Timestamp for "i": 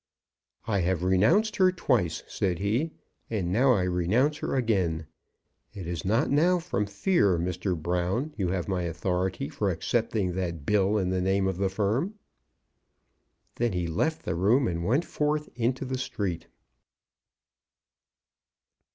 0.65-0.79, 3.73-3.83